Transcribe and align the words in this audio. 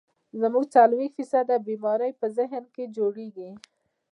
زمونږ 0.41 0.65
څلوېښت 0.75 1.13
فيصده 1.17 1.55
بيمارۍ 1.67 2.11
پۀ 2.19 2.27
ذهن 2.37 2.63
کښې 2.73 2.85
جوړيږي 2.97 3.49